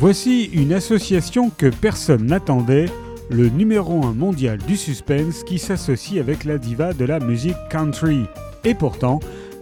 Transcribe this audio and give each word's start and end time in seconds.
Voici 0.00 0.44
une 0.52 0.72
association 0.74 1.50
que 1.50 1.66
personne 1.66 2.26
n'attendait, 2.26 2.86
le 3.30 3.48
numéro 3.48 4.04
1 4.04 4.12
mondial 4.12 4.58
du 4.58 4.76
suspense 4.76 5.42
qui 5.42 5.58
s'associe 5.58 6.20
avec 6.20 6.44
la 6.44 6.56
diva 6.56 6.92
de 6.92 7.04
la 7.04 7.18
musique 7.18 7.56
country. 7.68 8.20
Et 8.62 8.74
pourtant, 8.74 9.18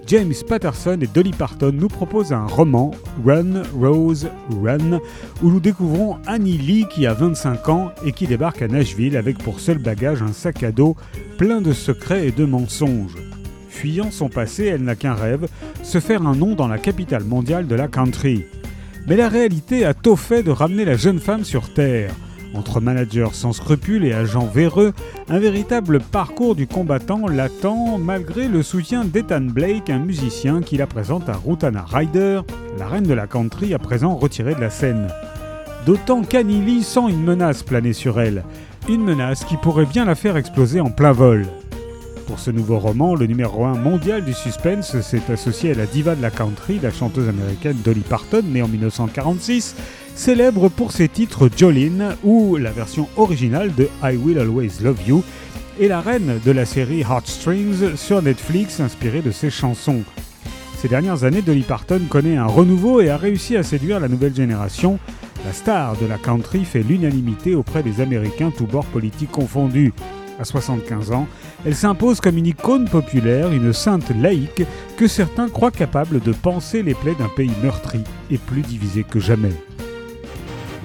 James 0.06 0.34
Patterson 0.46 0.98
et 1.00 1.06
Dolly 1.06 1.30
Parton 1.30 1.72
nous 1.72 1.88
proposent 1.88 2.34
un 2.34 2.44
roman, 2.44 2.90
Run, 3.24 3.62
Rose, 3.80 4.28
Run, 4.62 5.00
où 5.42 5.50
nous 5.50 5.58
découvrons 5.58 6.18
Annie 6.26 6.58
Lee 6.58 6.84
qui 6.90 7.06
a 7.06 7.14
25 7.14 7.68
ans 7.70 7.92
et 8.04 8.12
qui 8.12 8.26
débarque 8.26 8.60
à 8.60 8.68
Nashville 8.68 9.16
avec 9.16 9.38
pour 9.38 9.58
seul 9.58 9.78
bagage 9.78 10.20
un 10.20 10.34
sac 10.34 10.62
à 10.62 10.70
dos 10.70 10.96
plein 11.38 11.62
de 11.62 11.72
secrets 11.72 12.28
et 12.28 12.32
de 12.32 12.44
mensonges. 12.44 13.16
Fuyant 13.70 14.10
son 14.10 14.28
passé, 14.28 14.66
elle 14.66 14.84
n'a 14.84 14.96
qu'un 14.96 15.14
rêve, 15.14 15.48
se 15.82 15.98
faire 15.98 16.26
un 16.26 16.34
nom 16.34 16.54
dans 16.54 16.68
la 16.68 16.78
capitale 16.78 17.24
mondiale 17.24 17.66
de 17.66 17.74
la 17.74 17.88
country. 17.88 18.44
Mais 19.06 19.16
la 19.16 19.28
réalité 19.28 19.84
a 19.84 19.94
tôt 19.94 20.16
fait 20.16 20.42
de 20.42 20.50
ramener 20.50 20.84
la 20.84 20.96
jeune 20.96 21.20
femme 21.20 21.44
sur 21.44 21.72
Terre. 21.72 22.12
Entre 22.54 22.80
managers 22.80 23.34
sans 23.34 23.52
scrupules 23.52 24.04
et 24.04 24.12
agents 24.12 24.50
véreux, 24.52 24.94
un 25.28 25.38
véritable 25.38 26.00
parcours 26.00 26.56
du 26.56 26.66
combattant 26.66 27.28
l'attend 27.28 27.98
malgré 27.98 28.48
le 28.48 28.62
soutien 28.62 29.04
d'Ethan 29.04 29.42
Blake, 29.42 29.90
un 29.90 29.98
musicien 29.98 30.60
qui 30.60 30.76
la 30.76 30.86
présente 30.86 31.28
à 31.28 31.34
Rutana 31.34 31.84
Ryder, 31.86 32.40
la 32.78 32.88
reine 32.88 33.04
de 33.06 33.14
la 33.14 33.26
country 33.26 33.74
à 33.74 33.78
présent 33.78 34.16
retirée 34.16 34.54
de 34.54 34.60
la 34.60 34.70
scène. 34.70 35.08
D'autant 35.84 36.22
qu'Annie 36.22 36.82
sent 36.82 37.08
une 37.08 37.22
menace 37.22 37.62
planer 37.62 37.92
sur 37.92 38.20
elle, 38.20 38.42
une 38.88 39.04
menace 39.04 39.44
qui 39.44 39.56
pourrait 39.56 39.86
bien 39.86 40.04
la 40.04 40.16
faire 40.16 40.36
exploser 40.36 40.80
en 40.80 40.90
plein 40.90 41.12
vol. 41.12 41.46
Pour 42.26 42.40
ce 42.40 42.50
nouveau 42.50 42.80
roman, 42.80 43.14
le 43.14 43.26
numéro 43.26 43.64
1 43.64 43.74
mondial 43.74 44.24
du 44.24 44.34
suspense 44.34 45.00
s'est 45.00 45.22
associé 45.32 45.70
à 45.70 45.74
la 45.74 45.86
diva 45.86 46.16
de 46.16 46.22
la 46.22 46.32
country, 46.32 46.80
la 46.82 46.90
chanteuse 46.90 47.28
américaine 47.28 47.76
Dolly 47.84 48.00
Parton, 48.00 48.42
née 48.44 48.62
en 48.62 48.68
1946, 48.68 49.76
célèbre 50.16 50.68
pour 50.68 50.90
ses 50.90 51.08
titres 51.08 51.48
Jolene 51.56 52.16
ou 52.24 52.56
la 52.56 52.72
version 52.72 53.08
originale 53.16 53.72
de 53.76 53.88
I 54.02 54.16
Will 54.16 54.40
Always 54.40 54.72
Love 54.82 54.98
You, 55.06 55.22
et 55.78 55.86
la 55.86 56.00
reine 56.00 56.40
de 56.44 56.50
la 56.50 56.66
série 56.66 57.02
Heartstrings 57.02 57.96
sur 57.96 58.20
Netflix 58.22 58.80
inspirée 58.80 59.22
de 59.22 59.30
ses 59.30 59.50
chansons. 59.50 60.02
Ces 60.78 60.88
dernières 60.88 61.22
années, 61.22 61.42
Dolly 61.42 61.62
Parton 61.62 62.00
connaît 62.08 62.36
un 62.36 62.46
renouveau 62.46 63.00
et 63.00 63.08
a 63.08 63.16
réussi 63.16 63.56
à 63.56 63.62
séduire 63.62 64.00
la 64.00 64.08
nouvelle 64.08 64.34
génération. 64.34 64.98
La 65.44 65.52
star 65.52 65.96
de 65.96 66.06
la 66.06 66.18
country 66.18 66.64
fait 66.64 66.82
l'unanimité 66.82 67.54
auprès 67.54 67.84
des 67.84 68.00
Américains 68.00 68.50
tous 68.50 68.66
bords 68.66 68.86
politiques 68.86 69.30
confondus. 69.30 69.92
À 70.38 70.44
75 70.44 71.12
ans, 71.12 71.26
elle 71.64 71.74
s'impose 71.74 72.20
comme 72.20 72.36
une 72.36 72.46
icône 72.46 72.88
populaire, 72.88 73.52
une 73.52 73.72
sainte 73.72 74.10
laïque 74.10 74.62
que 74.96 75.06
certains 75.06 75.48
croient 75.48 75.70
capable 75.70 76.20
de 76.20 76.32
penser 76.32 76.82
les 76.82 76.94
plaies 76.94 77.14
d'un 77.18 77.28
pays 77.28 77.52
meurtri 77.62 78.02
et 78.30 78.38
plus 78.38 78.62
divisé 78.62 79.02
que 79.02 79.18
jamais. 79.18 79.54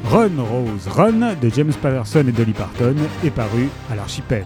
Run 0.06 0.42
Rose 0.42 0.88
Run 0.88 1.36
de 1.42 1.50
James 1.50 1.74
Patterson 1.82 2.26
et 2.28 2.32
Dolly 2.32 2.54
Parton 2.54 2.96
est 3.24 3.30
paru 3.30 3.70
à 3.92 3.96
l'archipel. 3.96 4.46